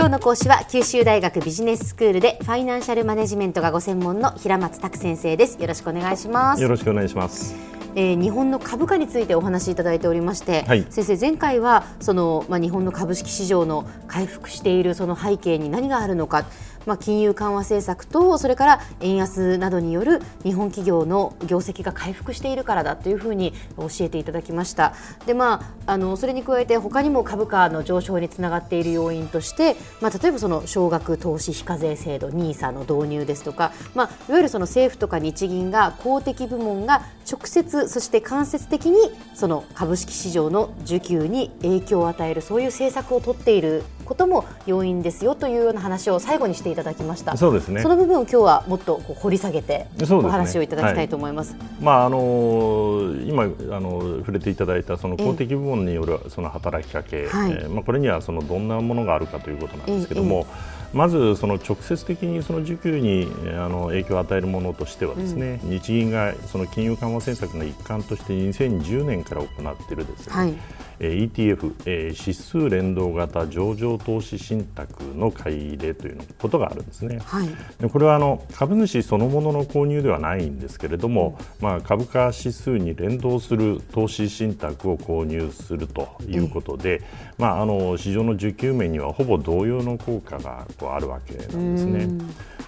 [0.00, 5.60] 今日の講師は九州大学ビジネススクールでファイナンシャルマネジメントがご専門の平松卓先生です。
[5.60, 6.62] よろしくお願いします。
[6.62, 7.54] よろしくお願いします。
[7.94, 16.46] えー、日本の株価についてお話しいただいておりまして、はい、先生前回はそのまあ日本の株式市場の回復しているその背景に何があるのか
[16.86, 24.94] まあ、金融緩和政策とそれから円安などによる日本企業の業績が回復しているからだというふうに教えていただきました。
[25.26, 38.96] で、まあ、あのそれに加えて他にも株価の上昇につながっている要因として、まあ、例えばその少額投資非課税制度 NISA の導入ですとか、まあ、いわゆるその政府とか日銀が公的部門が直接そして間接的に
[39.34, 47.36] その株式市場の需給に影響を与えるそういう政策を取っていることも要因ですよというような話を最後にしていただきました。
[47.36, 47.82] そうですね。
[47.82, 60.46] その部分を今日はもっとこう掘り下げてお話をいただきたいと思います、ねはい、まああの今あの触れていただいたその公的部門によるその働きかけ、えー、まあ、これにはそのどんなものがあるかということなんですけれども、
[60.92, 70.54] まずその直接的にその需給にあの影響を与えるものとしてはですね、うん、日銀がその金融緩和政策の一環として2010年から行っているですね、はい。
[71.00, 77.18] ETF、え指数連動型上場投資信託の買い入れということがあるんですね。
[77.24, 77.48] はい、
[77.80, 87.02] でこれはあの株主そのものの購入ではないんですけれども、うん、まあ、株価指数に連動する投資信託を購入するということで、
[87.38, 92.08] まあ、あの市場の需給面にはほぼ同様の効果がこうあるわけなんですね。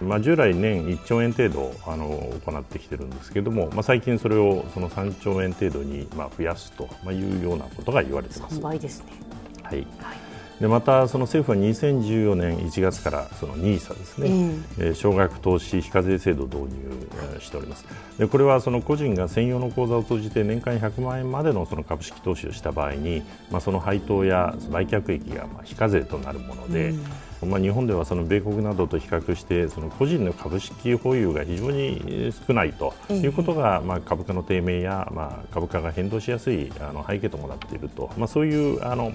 [0.00, 2.08] まあ、従来年1兆円程度あの
[2.44, 8.60] 行ってきてるんですけれども、まあ、最近それをその3兆円程度にまあ増やすというようなことが言われてます。
[8.60, 9.12] 倍ですね。
[9.62, 10.21] はい、はい
[10.62, 14.28] でまたその政府は2014年1月からその NISA ですね、
[14.78, 17.84] えー、少額投資非課税制度を導入しております。
[18.16, 26.94] でこれはその個人が専用の口座を通じて年間100万円までのその株式投資をした場合に、まあ、その配当や売却益がまあ非課税となるもので、
[27.42, 39.12] うん、まあ、日本ではその米国などと比較してその個人の株式保有が非常に少ないということが、まあ、株価の低迷や、まあ、株価が変動しやすいあの背景ともなっていると、まあ、そういうあの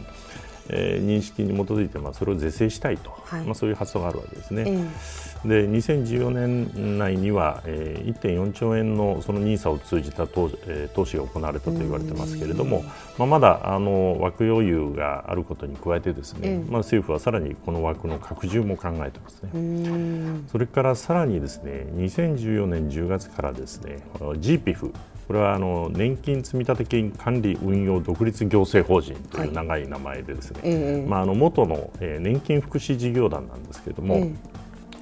[0.70, 4.64] えー、認識に基づいて、まあ、それを是正したいと、はい、まあ、そういう発想があるわけですね。
[4.68, 12.84] えー、で2014年内には、えー、1.4兆円のその NISA を通じた投,、えー、投資が行われたと言われてますけれども、
[13.18, 20.42] まあ、まだあの枠余裕があることに加えてですね、えー、まあ、政府はさらにこの枠の拡充も考えてますね。
[20.52, 24.94] それからさらにですね2014年10月からですね GPIF
[25.28, 34.32] これはあの年金積立金管理運用独立行政法人という長い名前でですね、はい、まあ、あの元の、え年金福祉事業団なんですけれども、え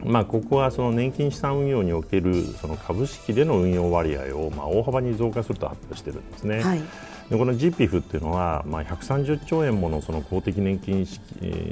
[0.04, 6.62] まあ、ここはその年金資産運用におけるその株式での運用割合をまあ大幅に増加すると発表しているんですね。
[6.62, 6.82] はい
[7.30, 11.06] でこの GPIF っていうのは、まあ、130兆円ものその公的年金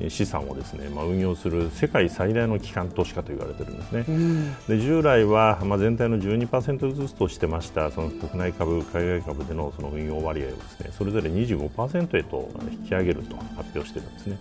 [0.09, 14.37] 資産をですね、まあ、運用する世界最大の機関投資家と言われているんですね、うん、で従来は、まあ、全体の12%ずつとしてましたその国内株、海外株でのその運用割合をですねそれぞれ25%へと引き上げると発表しているんですね。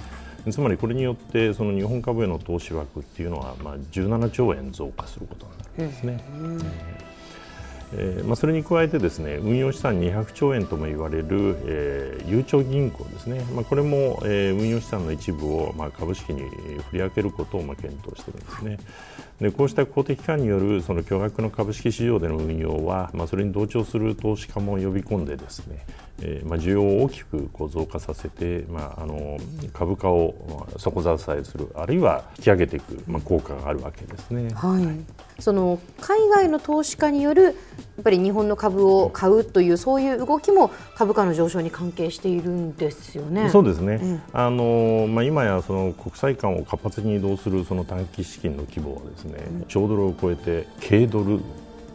[0.51, 6.25] つまりこれによってその日本株への投資枠っていうのはまあ17兆円増加することになるんですね。
[6.41, 7.12] うん
[7.95, 16.43] えまあ、それに加えてですね運用資産200兆円とも言われる、えー、ゆうちょ銀行ですね、まあ、これも、えー、運用資産の一部を、まあ、株式に
[16.91, 18.79] 振り分けることを、まあ、検討しているんですね。
[19.41, 25.85] でこうした公的機関によるその巨額の株式市場での運用は、まあ、それに同調する投資家も呼び込んでですね、
[26.21, 29.39] えーまあ、需要を大きくこう増加させて、まあ、あの
[29.73, 34.49] 株価を底支えするあるいは引き上げていく、まあ、効果があるわけですね。
[34.55, 37.55] はい、その海外の投資家によるやっ
[38.05, 43.51] ぱり日本の株を買うというそういう動きも株価の上昇に関係しているんですよね。
[43.51, 43.99] そうですね。
[44.01, 51.41] うん、あのまあ今やその国際間を活発に移動するその短期資金の規模はですね、うん、兆ドルを超えて軽ドル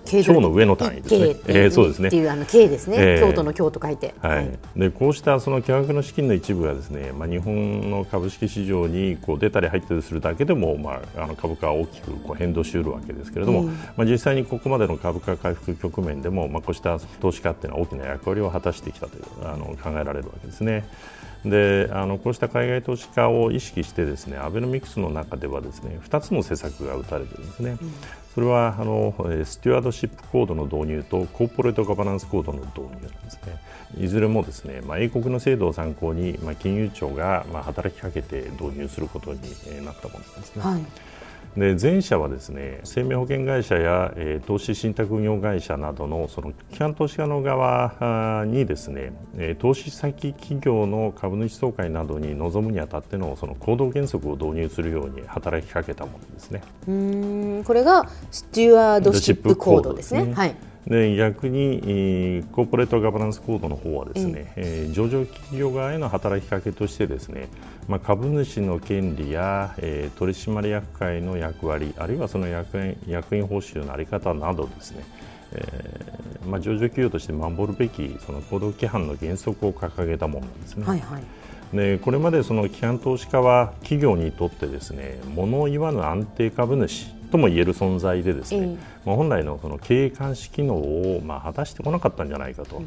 [0.07, 1.35] 京の上の単位ですね。
[1.47, 2.07] えー、そうですね。
[2.07, 4.13] っていうあの京ですね、えー、京都の京と書いて。
[4.21, 4.49] はい。
[4.75, 20.85] でこうしたその巨額の資金の一部がですね、まあ日本の株式市場にこう出たり入ったりするだけでもまああの株価は大きくこう変動しうるわけですけれども、うん、まあ実際にここまでの株価回復局面でもまあこうした投資家っていうのは大きな役割を果たしてきたというあの考えられるわけですね。
[21.45, 27.77] であのこうした海外投資家を意識してですねアベノミクスの中ではですね2つの施策が打たれているんですね。
[27.81, 27.93] うん
[28.37, 33.59] それはあのスチュワードシップコードの導入とコーポレートガバナンスコードの導入なんですね。
[33.99, 39.39] いずれもですね、まあ、英国の制度を参考に、まあ、金融庁がまあ働きかけて導入することに
[39.83, 40.61] なったものですね。
[40.61, 40.85] はい
[41.57, 56.61] で前者はですね生命保険会社や、えー、投資信託運用会社などのその機関投資家の側にですね、えー、投資先企業の株主総会などに臨むにあたってのその行動原則を導入するように働きかけたものですね。
[56.87, 60.31] うんこれがスチュワードシップコードですね。
[60.35, 60.55] はい。
[60.87, 67.49] で逆にコーポレートガバナンスコードの方はですね、えー、上場企業側への働きかけとしてですね、
[67.89, 75.03] まあ、株主の権利や、えー、取締役会の役割あるいはその役員役員報酬の在り方などですね、
[75.51, 80.85] えーまあ、上場企業として守るべきその行動規範の原則を掲げたものなんですね。
[80.85, 81.23] はいはい
[81.73, 92.81] でこれまでその機関投資家は企業にとってですね物を言わぬ安定株主とも言える存在でですね、えー、まあ、本来のその経営監視機能をまあ果たしてこなかったんじゃないかと、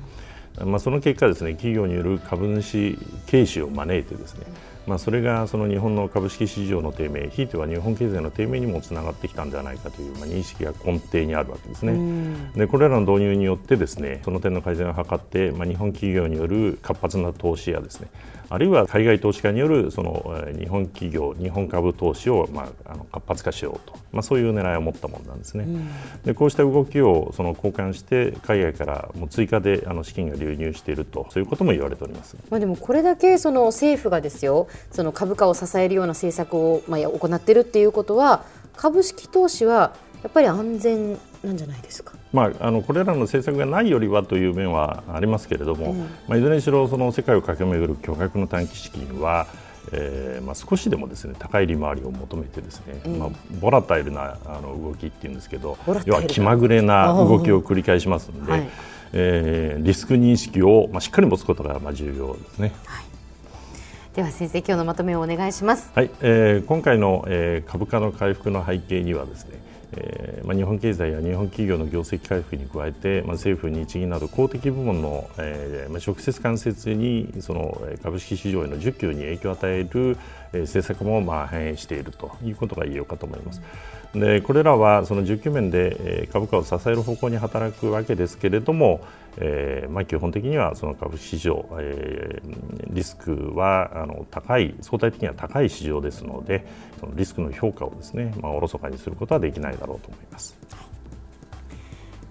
[0.59, 2.99] うん、まあ、その結果ですね企業による株主
[3.31, 4.47] 軽視を招いてですね、
[4.87, 18.09] まあ、それがその日本の株式市場の低迷ひいては日本経済の低迷にもつながってきたんではないかという、まあ、認識が根底にあるわけですね、うん、でこれらの導入によってですねその点の改善を図って、まあ、日本企業による活発な投資やですね
[18.53, 25.65] あるいは海外投資家によるその日本企業、日本株投資をまああの活発化しようと、まあ、そういう狙いを持ったものなんですね。
[25.65, 25.89] うん、
[26.25, 32.37] でこうした動きをその交換して海外からもう追加であの資金が流入しているとそういうことも言われております。
[32.51, 38.45] まあでもこれだけその政府がですよ、その株価を支えるような政策をまあ行っているっていうことは
[38.77, 39.95] 株式投資は
[40.25, 42.15] やっぱり安全なんじゃないですか。
[42.33, 49.49] まあ、あのこれらの政策がないよりはという面はありますけれども、うん、まあ、いずれにしろその世界を駆け巡る巨額の短期資金は、
[49.93, 53.29] えーまあ、少しでもですね高い利回りを求めてですね、まあ、
[53.61, 58.69] ボラタイルなあの動きっていうんですけど要は気まぐれな動きを繰り返しますので、はい、
[59.13, 62.73] えー、リスク認識を、まあ、しっかり持つことがまあ重要ですね。
[62.85, 63.05] はい。
[64.15, 65.91] では先生今日のまとめをお願いします。
[65.95, 69.61] はい、えー、今回の、えー、株価の回復の背景にはですね、
[69.97, 80.17] えーまあ、日本経済や日本企業の業績回復に加えて、まあ、政府、日銀など公的部門の、えーまあ、直接間接にその株式市場への需給に影響を与える、
[80.53, 83.63] 政策もまあ反映しているということが言えようかと思います。
[84.15, 89.03] でこれらはその需給面で株価を支える方向に働くわけですけれども、
[89.37, 96.67] えーまあ、基本的にはその株市場、えー、リスクはあの高い相対的には高い市場ですので
[96.99, 100.57] そのリスクの評価をですね、まあ、おろそかにすることはできないだろうと思います。